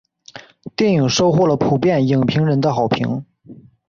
[0.75, 3.23] 电影收获了普遍影评人的好评。